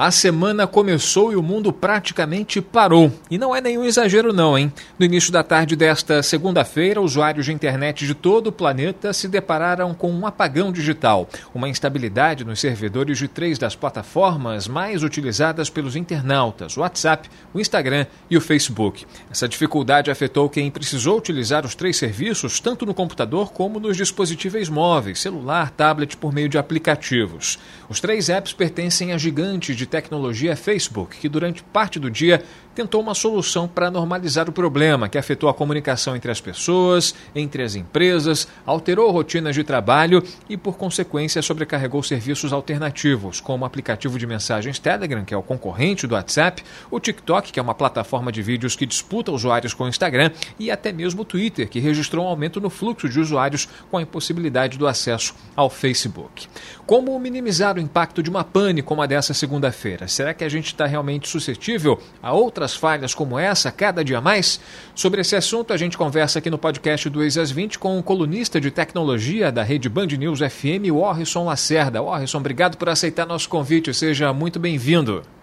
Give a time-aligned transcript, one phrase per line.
[0.00, 3.12] A semana começou e o mundo praticamente parou.
[3.28, 4.72] E não é nenhum exagero, não, hein?
[4.96, 9.92] No início da tarde desta segunda-feira, usuários de internet de todo o planeta se depararam
[9.92, 15.96] com um apagão digital, uma instabilidade nos servidores de três das plataformas mais utilizadas pelos
[15.96, 19.04] internautas: o WhatsApp, o Instagram e o Facebook.
[19.28, 24.68] Essa dificuldade afetou quem precisou utilizar os três serviços tanto no computador como nos dispositivos
[24.68, 27.58] móveis, celular, tablet por meio de aplicativos.
[27.88, 32.42] Os três apps pertencem a gigantes de tecnologia Facebook, que durante parte do dia
[32.78, 37.60] tentou uma solução para normalizar o problema que afetou a comunicação entre as pessoas, entre
[37.64, 44.16] as empresas, alterou rotinas de trabalho e, por consequência, sobrecarregou serviços alternativos, como o aplicativo
[44.16, 48.30] de mensagens Telegram, que é o concorrente do WhatsApp, o TikTok, que é uma plataforma
[48.30, 52.26] de vídeos que disputa usuários com o Instagram, e até mesmo o Twitter, que registrou
[52.26, 56.46] um aumento no fluxo de usuários com a impossibilidade do acesso ao Facebook.
[56.86, 59.77] Como minimizar o impacto de uma pane como a dessa segunda-feira?
[60.08, 64.60] Será que a gente está realmente suscetível a outras falhas como essa cada dia mais?
[64.94, 68.02] Sobre esse assunto, a gente conversa aqui no podcast do Ex às 20 com o
[68.02, 72.02] colunista de tecnologia da rede Band News FM, Orrisson Lacerda.
[72.02, 73.94] Orrisson, obrigado por aceitar nosso convite.
[73.94, 75.37] Seja muito bem-vindo.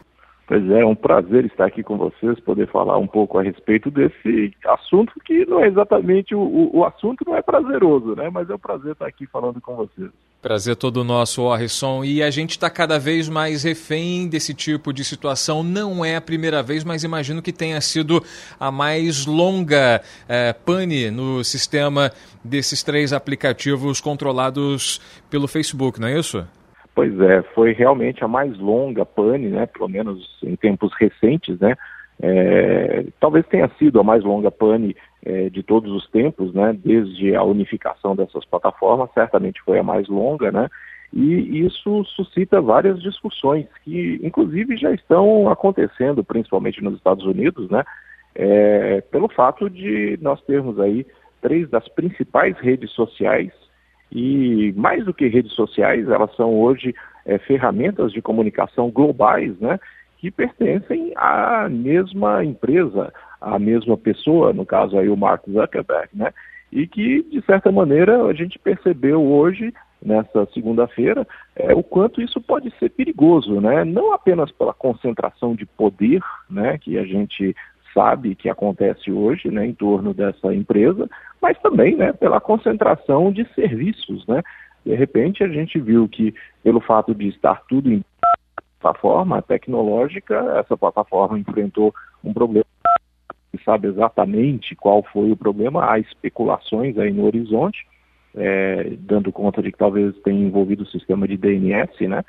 [0.48, 3.90] Pois é, é um prazer estar aqui com vocês, poder falar um pouco a respeito
[3.90, 8.30] desse assunto que não é exatamente o, o assunto não é prazeroso, né?
[8.30, 10.12] Mas é um prazer estar aqui falando com vocês.
[10.44, 12.04] Prazer todo nosso, Orrisson.
[12.04, 15.64] E a gente está cada vez mais refém desse tipo de situação.
[15.64, 18.24] Não é a primeira vez, mas imagino que tenha sido
[18.60, 20.00] a mais longa
[20.30, 22.12] é, pane no sistema
[22.44, 26.46] desses três aplicativos controlados pelo Facebook, não é isso?
[26.96, 31.76] Pois é, foi realmente a mais longa pane, né, pelo menos em tempos recentes, né,
[32.22, 37.36] é, talvez tenha sido a mais longa pane é, de todos os tempos, né, desde
[37.36, 40.70] a unificação dessas plataformas, certamente foi a mais longa, né,
[41.12, 47.84] e isso suscita várias discussões que, inclusive, já estão acontecendo, principalmente nos Estados Unidos, né,
[48.34, 51.06] é, pelo fato de nós termos aí
[51.42, 53.52] três das principais redes sociais
[54.12, 56.94] e mais do que redes sociais, elas são hoje
[57.26, 59.80] é, ferramentas de comunicação globais, né,
[60.18, 63.12] que pertencem à mesma empresa,
[63.42, 66.34] à mesma pessoa, no caso aí o Mark Zuckerberg, né,
[66.72, 69.74] e que de certa maneira a gente percebeu hoje
[70.06, 73.84] nessa segunda-feira é, o quanto isso pode ser perigoso, né?
[73.84, 77.56] Não apenas pela concentração de poder, né, que a gente
[77.96, 81.10] sabe que acontece hoje né, em torno dessa empresa,
[81.42, 84.28] mas também né, pela concentração de serviços.
[84.28, 84.44] Né?
[84.86, 88.04] De repente a gente viu que pelo fato de estar tudo em
[88.82, 92.66] plataforma tecnológica, essa plataforma enfrentou um problema
[93.64, 97.88] sabe exatamente qual foi o problema, há especulações aí no horizonte,
[98.36, 102.24] é, dando conta de que talvez tenha envolvido o sistema de DNS, né?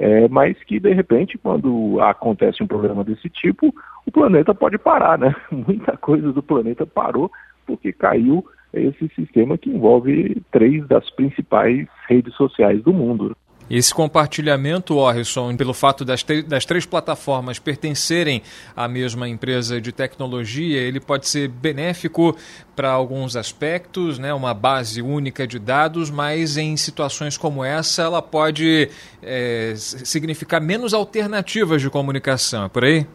[0.00, 3.74] É, mas que de repente, quando acontece um problema desse tipo,
[4.06, 5.34] o planeta pode parar, né?
[5.50, 7.30] Muita coisa do planeta parou
[7.66, 13.36] porque caiu esse sistema que envolve três das principais redes sociais do mundo.
[13.70, 18.42] Esse compartilhamento, Orson, pelo fato das, das, três plataformas pertencerem
[18.74, 22.36] à mesma empresa de tecnologia, ele pode ser benéfico
[22.74, 28.22] para alguns aspectos, né, uma base única de dados, mas em situações como essa ela
[28.22, 28.88] pode
[29.22, 33.06] é, significar menos alternativas de comunicação, é por aí?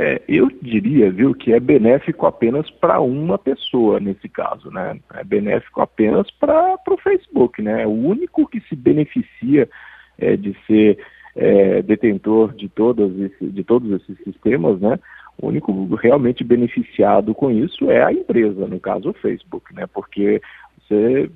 [0.00, 4.96] É, eu diria, viu, que é benéfico apenas para uma pessoa nesse caso, né?
[5.14, 7.84] É benéfico apenas para o Facebook, né?
[7.84, 9.68] O único que se beneficia
[10.16, 10.98] é, de ser
[11.34, 15.00] é, detentor de, todas esse, de todos esses sistemas, né?
[15.36, 19.84] O único realmente beneficiado com isso é a empresa, no caso o Facebook, né?
[19.92, 20.40] Porque
[20.86, 21.28] você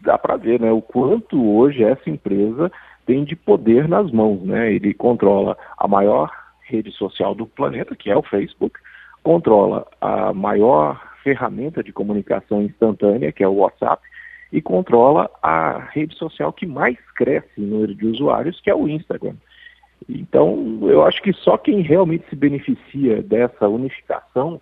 [0.00, 0.72] dá para ver, né?
[0.72, 2.72] O quanto hoje essa empresa
[3.06, 4.72] tem de poder nas mãos, né?
[4.72, 8.78] Ele controla a maior rede social do planeta, que é o Facebook,
[9.22, 14.02] controla a maior ferramenta de comunicação instantânea, que é o WhatsApp,
[14.52, 18.88] e controla a rede social que mais cresce em número de usuários, que é o
[18.88, 19.34] Instagram.
[20.08, 24.60] Então, eu acho que só quem realmente se beneficia dessa unificação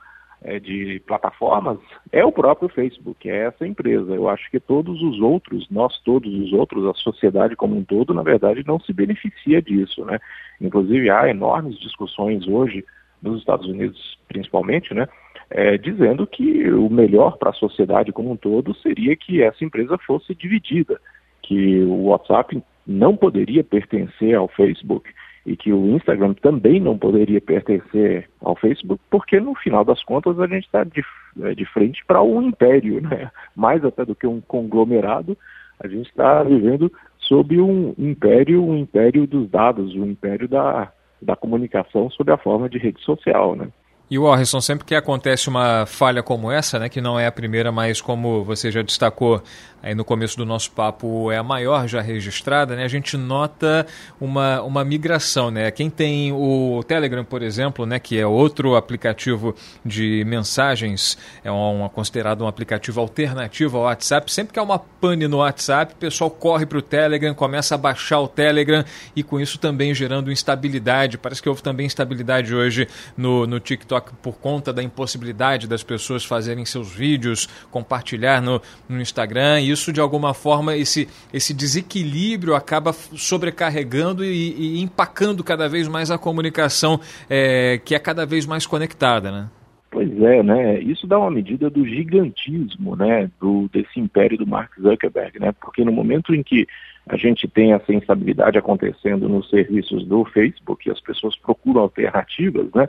[0.63, 1.79] de plataformas
[2.13, 4.15] é o próprio Facebook, é essa empresa.
[4.15, 8.15] Eu acho que todos os outros, nós todos os outros, a sociedade como um todo,
[8.15, 10.19] na verdade, não se beneficia disso, né?
[10.61, 12.85] Inclusive há enormes discussões hoje
[13.21, 15.09] nos Estados Unidos, principalmente, né?
[15.51, 19.97] É, dizendo que o melhor para a sociedade como um todo seria que essa empresa
[19.99, 21.01] fosse dividida,
[21.43, 25.11] que o WhatsApp não poderia pertencer ao Facebook
[25.47, 30.39] e que o Instagram também não poderia pertencer ao Facebook, porque no final das contas
[30.39, 31.05] a gente está de,
[31.43, 33.31] é, de frente para um império, né?
[33.57, 35.37] mais até do que um conglomerado,
[35.81, 40.93] a gente está vivendo sob um império, um império dos dados, um império da,
[41.23, 43.55] da comunicação sob a forma de rede social.
[43.55, 43.69] Né?
[44.11, 47.33] E o Orson, sempre que acontece uma falha como essa, né, que não é a
[47.33, 49.43] primeira, mas como você já destacou
[49.83, 53.87] aí no começo do nosso papo, é a maior já registrada, né, a gente nota
[54.19, 55.51] uma, uma migração.
[55.51, 55.71] Né?
[55.71, 61.87] Quem tem o Telegram, por exemplo, né, que é outro aplicativo de mensagens, é um,
[61.91, 66.31] considerado um aplicativo alternativo ao WhatsApp, sempre que há uma pane no WhatsApp, o pessoal
[66.31, 68.83] corre para o Telegram, começa a baixar o Telegram
[69.15, 71.19] e com isso também gerando instabilidade.
[71.19, 76.25] Parece que houve também instabilidade hoje no, no TikTok Por conta da impossibilidade das pessoas
[76.25, 79.61] fazerem seus vídeos, compartilhar no, no Instagram.
[79.61, 86.11] Isso, de alguma forma, esse, esse desequilíbrio acaba sobrecarregando e, e empacando cada vez mais
[86.11, 89.49] a comunicação, é, que é cada vez mais conectada, né?
[89.91, 90.81] Pois é, né?
[90.81, 93.31] Isso dá uma medida do gigantismo, né?
[93.41, 95.53] Do, desse império do Mark Zuckerberg, né?
[95.61, 96.67] Porque no momento em que
[97.09, 102.67] a gente tem essa instabilidade acontecendo nos serviços do Facebook e as pessoas procuram alternativas,
[102.75, 102.87] né?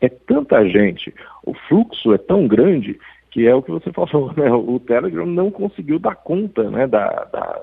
[0.00, 1.14] É tanta gente,
[1.44, 2.98] o fluxo é tão grande
[3.30, 4.50] que é o que você falou, né?
[4.52, 7.60] O Telegram não conseguiu dar conta né, da, da,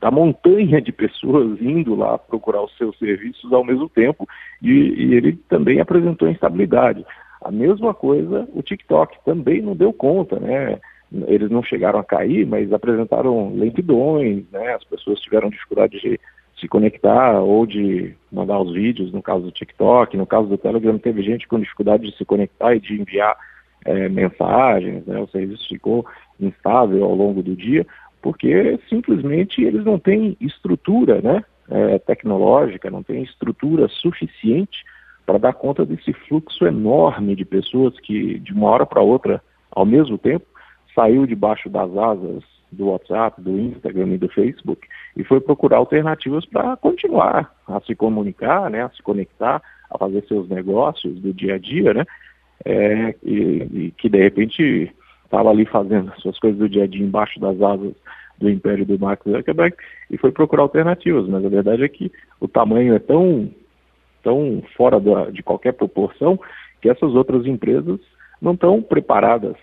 [0.00, 4.26] da, montanha de pessoas indo lá procurar os seus serviços ao mesmo tempo
[4.62, 7.04] e, e, ele também apresentou instabilidade.
[7.42, 10.78] A mesma coisa o TikTok também não deu conta, né?
[11.26, 14.74] Eles não chegaram a cair, mas apresentaram lentidões, né?
[14.74, 16.20] As pessoas tiveram dificuldade de
[16.60, 20.98] se conectar ou de mandar os vídeos, no caso do TikTok, no caso do Telegram,
[20.98, 23.36] teve gente com dificuldade de se conectar e de enviar
[23.84, 25.18] é, mensagens, né?
[25.20, 26.04] o serviço ficou
[26.40, 27.86] instável ao longo do dia,
[28.20, 34.84] porque simplesmente eles não têm estrutura né, é, tecnológica, não têm estrutura suficiente
[35.24, 39.86] para dar conta desse fluxo enorme de pessoas que, de uma hora para outra, ao
[39.86, 40.46] mesmo tempo,
[40.94, 44.86] saiu debaixo das asas do WhatsApp, do Instagram e do Facebook
[45.18, 49.60] e foi procurar alternativas para continuar a se comunicar, né, a se conectar,
[49.90, 52.04] a fazer seus negócios do dia a dia, né,
[52.64, 53.36] é, e,
[53.72, 54.94] e, que de repente
[55.24, 57.94] estava ali fazendo as suas coisas do dia a dia embaixo das asas
[58.38, 59.76] do império do Mark Zuckerberg
[60.08, 63.50] e foi procurar alternativas, mas a verdade é que o tamanho é tão,
[64.22, 66.38] tão fora da, de qualquer proporção
[66.80, 67.98] que essas outras empresas
[68.40, 69.56] não estão preparadas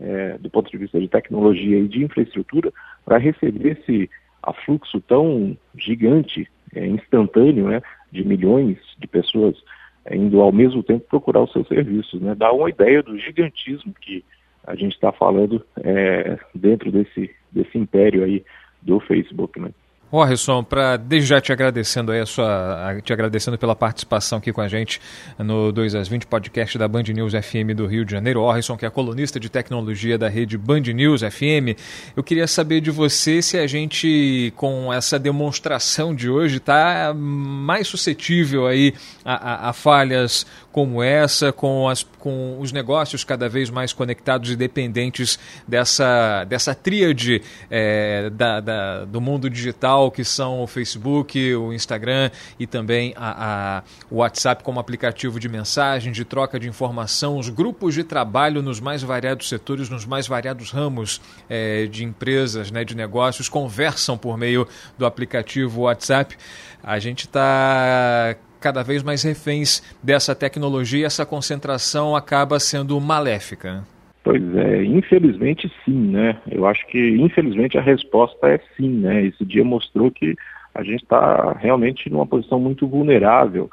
[0.00, 2.72] é, do ponto de vista de tecnologia e de infraestrutura
[3.04, 4.10] para receber esse
[4.46, 9.56] afluxo tão gigante, é, instantâneo, né, de milhões de pessoas
[10.04, 12.20] é, indo ao mesmo tempo procurar os seus serviços.
[12.20, 12.34] Né?
[12.34, 14.24] Dá uma ideia do gigantismo que
[14.66, 18.44] a gente está falando é, dentro desse, desse império aí
[18.82, 19.60] do Facebook.
[19.60, 19.70] Né?
[20.16, 24.62] Morrison, para desde já te agradecendo aí a sua, te agradecendo pela participação aqui com
[24.62, 24.98] a gente
[25.38, 28.40] no 2 às 20 podcast da Band News FM do Rio de Janeiro.
[28.40, 31.78] Morrison, que é colunista de tecnologia da rede Band News FM.
[32.16, 37.86] Eu queria saber de você se a gente, com essa demonstração de hoje, está mais
[37.86, 40.46] suscetível aí a, a, a falhas
[40.76, 46.74] como essa, com, as, com os negócios cada vez mais conectados e dependentes dessa, dessa
[46.74, 47.40] tríade
[47.70, 53.78] é, da, da, do mundo digital, que são o Facebook, o Instagram e também a,
[53.78, 58.62] a, o WhatsApp como aplicativo de mensagem, de troca de informação, os grupos de trabalho
[58.62, 64.16] nos mais variados setores, nos mais variados ramos é, de empresas, né, de negócios, conversam
[64.16, 64.66] por meio
[64.98, 66.36] do aplicativo WhatsApp.
[66.82, 73.84] A gente está cada vez mais reféns dessa tecnologia, essa concentração acaba sendo maléfica.
[74.26, 76.36] Pois é, infelizmente sim, né?
[76.50, 79.24] Eu acho que infelizmente a resposta é sim, né?
[79.24, 80.34] Esse dia mostrou que
[80.74, 83.70] a gente está realmente numa posição muito vulnerável.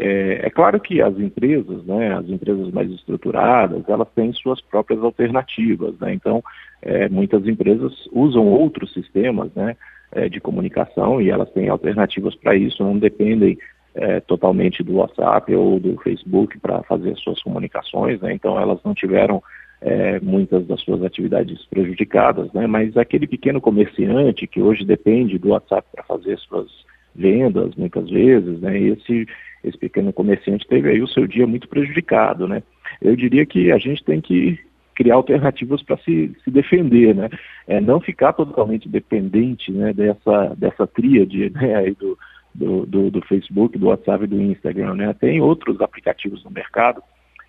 [0.00, 5.00] É, é, claro que as empresas, né, as empresas mais estruturadas, elas têm suas próprias
[5.04, 6.12] alternativas, né?
[6.12, 6.42] Então,
[6.82, 9.76] é, muitas empresas usam outros sistemas, né,
[10.10, 13.56] é, de comunicação e elas têm alternativas para isso, não dependem
[13.94, 18.32] é, totalmente do WhatsApp ou do Facebook para fazer suas comunicações, né?
[18.32, 19.40] então elas não tiveram
[19.82, 22.66] é, muitas das suas atividades prejudicadas, né?
[22.66, 26.68] mas aquele pequeno comerciante que hoje depende do WhatsApp para fazer suas
[27.14, 28.78] vendas, muitas vezes, né?
[28.78, 29.26] esse,
[29.64, 32.46] esse pequeno comerciante teve aí o seu dia muito prejudicado.
[32.46, 32.62] Né?
[33.00, 34.58] Eu diria que a gente tem que
[34.94, 37.28] criar alternativas para se, se defender, né?
[37.66, 42.18] É, não ficar totalmente dependente né, dessa, dessa tríade né, do,
[42.54, 44.94] do, do, do, Facebook, do WhatsApp e do Instagram.
[44.94, 45.14] Né?
[45.14, 47.02] Tem outros aplicativos no mercado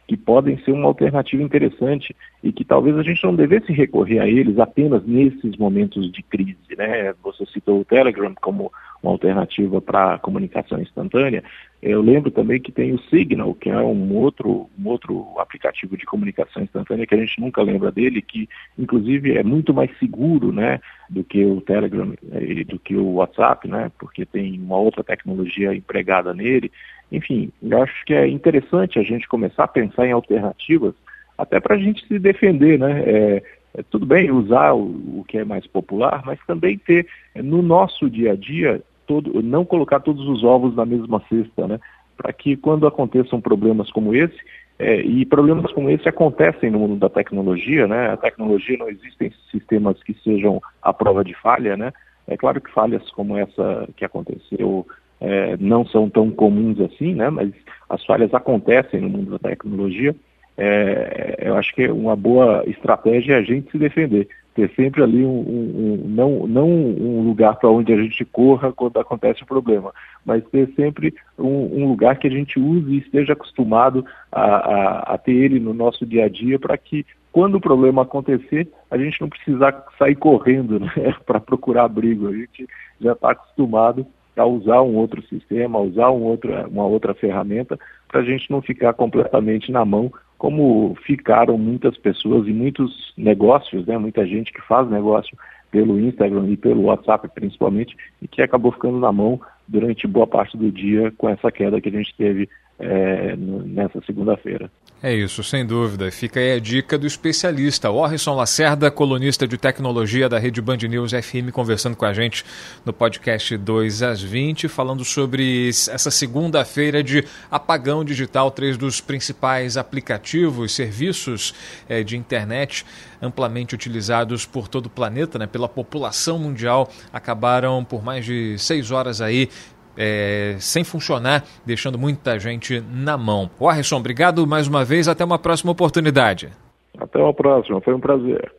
[0.07, 4.27] que podem ser uma alternativa interessante e que talvez a gente não devesse recorrer a
[4.27, 6.57] eles apenas nesses momentos de crise.
[6.77, 7.13] Né?
[7.23, 8.71] Você citou o Telegram como
[9.03, 11.43] uma alternativa para comunicação instantânea.
[11.81, 16.05] Eu lembro também que tem o Signal, que é um outro, um outro aplicativo de
[16.05, 18.47] comunicação instantânea que a gente nunca lembra dele, que
[18.79, 20.79] inclusive é muito mais seguro né,
[21.09, 25.75] do que o Telegram e do que o WhatsApp, né, porque tem uma outra tecnologia
[25.75, 26.71] empregada nele.
[27.11, 30.95] Enfim, eu acho que é interessante a gente começar a pensar em alternativas
[31.37, 33.03] até para a gente se defender, né?
[33.05, 33.43] É,
[33.75, 38.09] é, tudo bem usar o, o, que é mais popular, mas também ter no nosso
[38.09, 41.79] dia a dia todo, não colocar todos os ovos na mesma cesta, né?
[42.17, 44.37] Para que quando aconteçam problemas como esse,
[44.79, 48.11] é, e problemas como esse acontecem no mundo da tecnologia, né?
[48.11, 51.91] A tecnologia não existem sistemas que sejam à prova de falha, né?
[52.27, 54.87] É claro que falhas como essa que aconteceu
[55.19, 57.29] é, não são tão comuns assim, né?
[57.29, 57.51] Mas
[57.89, 60.15] as falhas acontecem no mundo da tecnologia
[60.57, 65.25] é, eu acho que uma boa estratégia é a gente se defender, ter sempre ali
[65.25, 69.43] um, um, um não, não um lugar para onde a gente corra quando acontece o
[69.43, 69.93] um problema,
[70.25, 75.17] mas ter sempre um, lugar que a gente use e esteja acostumado a, a, a
[75.17, 79.19] ter ele no nosso dia a dia para que quando o problema acontecer, a gente
[79.19, 82.67] não precisar sair correndo né, para procurar abrigo, a gente
[83.01, 84.05] já está acostumado
[84.37, 88.49] a usar um outro sistema, a usar um outro, uma outra ferramenta, para a gente
[88.51, 90.11] não ficar completamente na mão
[90.43, 95.37] como ficaram muitas pessoas e muitos negócios, né, muita gente que faz negócio
[95.71, 100.57] pelo Instagram e pelo WhatsApp principalmente, e que acabou ficando na mão durante boa parte
[100.57, 104.69] do dia com essa queda que a gente teve é, nessa segunda-feira.
[105.05, 106.09] É isso, sem dúvida.
[106.09, 111.11] Fica aí a dica do especialista, Orson Lacerda, colunista de tecnologia da Rede Band News
[111.11, 112.45] FM, conversando com a gente
[112.85, 118.49] no podcast 2 às 20, falando sobre essa segunda-feira de apagão digital.
[118.49, 121.53] Três dos principais aplicativos, serviços
[121.89, 122.85] é, de internet
[123.21, 128.89] amplamente utilizados por todo o planeta, né, pela população mundial, acabaram por mais de seis
[128.89, 129.49] horas aí
[129.97, 133.49] é, sem funcionar, deixando muita gente na mão.
[133.59, 135.07] Warrison, obrigado mais uma vez.
[135.07, 136.49] Até uma próxima oportunidade.
[136.97, 137.81] Até uma próxima.
[137.81, 138.51] Foi um prazer.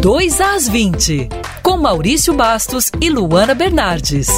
[0.00, 1.28] 2 às 20,
[1.62, 4.28] com Maurício Bastos e Luana Bernardes.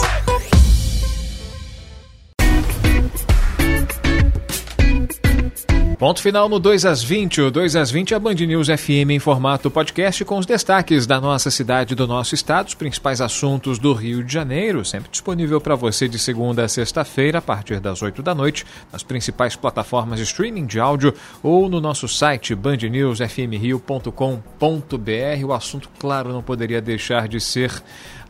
[6.02, 7.42] Ponto final no 2 às 20.
[7.42, 11.06] O 2 às 20 é a Band News FM em formato podcast com os destaques
[11.06, 15.60] da nossa cidade do nosso estado, os principais assuntos do Rio de Janeiro, sempre disponível
[15.60, 20.18] para você de segunda a sexta-feira, a partir das 8 da noite, nas principais plataformas
[20.18, 25.46] de streaming de áudio ou no nosso site bandnewsfmrio.com.br.
[25.46, 27.80] O assunto, claro, não poderia deixar de ser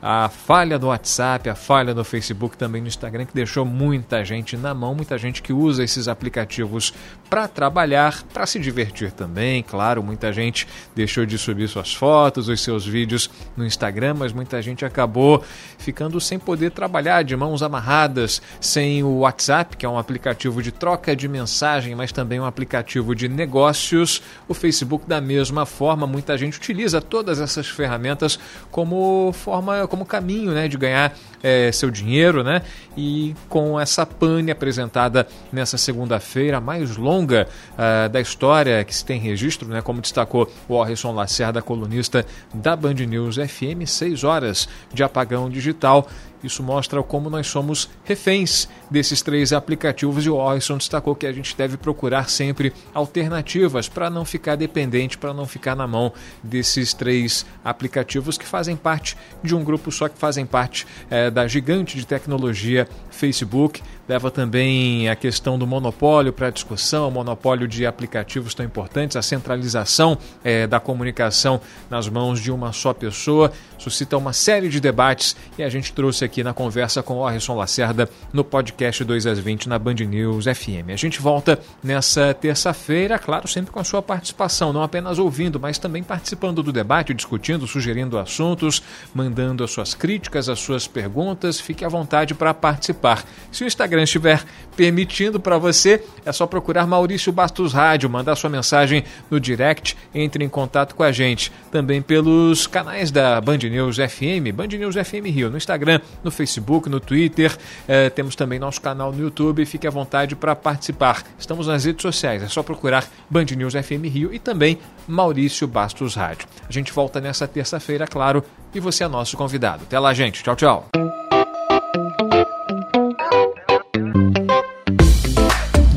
[0.04, 4.56] a falha do WhatsApp, a falha do Facebook, também no Instagram, que deixou muita gente
[4.56, 6.92] na mão, muita gente que usa esses aplicativos
[7.30, 12.60] para trabalhar, para se divertir também, claro, muita gente deixou de subir suas fotos, os
[12.60, 15.42] seus vídeos no Instagram, mas muita gente acabou
[15.78, 20.72] ficando sem poder trabalhar, de mãos amarradas, sem o WhatsApp, que é um aplicativo de
[20.72, 24.20] troca de mensagem, mas também um aplicativo de negócios.
[24.48, 28.36] O Facebook, da mesma forma, muita gente utiliza todas essas ferramentas
[28.68, 32.62] como forma como caminho né, de ganhar é, seu dinheiro, né?
[32.96, 39.20] E com essa pane apresentada nessa segunda-feira, mais longa uh, da história que se tem
[39.20, 39.82] registro, né?
[39.82, 46.08] Como destacou o Orson Lacerda, colunista da Band News FM, seis horas de apagão digital
[46.42, 51.32] isso mostra como nós somos reféns desses três aplicativos e o Orson destacou que a
[51.32, 56.92] gente deve procurar sempre alternativas para não ficar dependente, para não ficar na mão desses
[56.92, 61.96] três aplicativos que fazem parte de um grupo só, que fazem parte é, da gigante
[61.96, 63.82] de tecnologia Facebook.
[64.08, 70.18] Leva também a questão do monopólio para discussão, monopólio de aplicativos tão importantes, a centralização
[70.42, 75.62] é, da comunicação nas mãos de uma só pessoa, suscita uma série de debates e
[75.62, 79.68] a gente trouxe aqui aqui na conversa com Orson Lacerda no podcast 2 às 20
[79.68, 80.88] na Band News FM.
[80.90, 85.76] A gente volta nessa terça-feira, claro, sempre com a sua participação, não apenas ouvindo, mas
[85.76, 88.82] também participando do debate, discutindo, sugerindo assuntos,
[89.14, 91.60] mandando as suas críticas, as suas perguntas.
[91.60, 93.26] Fique à vontade para participar.
[93.50, 94.42] Se o Instagram estiver
[94.74, 100.42] permitindo para você, é só procurar Maurício Bastos Rádio, mandar sua mensagem no direct, entre
[100.42, 101.52] em contato com a gente.
[101.70, 106.88] Também pelos canais da Band News FM, Band News FM Rio, no Instagram, no Facebook,
[106.88, 107.56] no Twitter.
[107.86, 109.64] É, temos também nosso canal no YouTube.
[109.66, 111.22] Fique à vontade para participar.
[111.38, 112.42] Estamos nas redes sociais.
[112.42, 116.46] É só procurar Band News FM Rio e também Maurício Bastos Rádio.
[116.68, 119.84] A gente volta nessa terça-feira, claro, e você é nosso convidado.
[119.84, 120.42] Até lá, gente.
[120.42, 120.88] Tchau, tchau.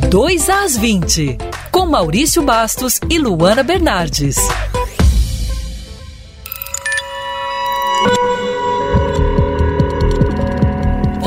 [0.09, 1.37] Dois às 20,
[1.71, 4.37] com Maurício Bastos e Luana Bernardes.